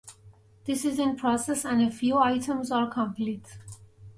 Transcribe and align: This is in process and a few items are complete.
This 0.65 0.83
is 0.83 0.97
in 0.97 1.15
process 1.15 1.63
and 1.63 1.79
a 1.79 1.91
few 1.91 2.17
items 2.17 2.71
are 2.71 2.89
complete. 2.89 3.59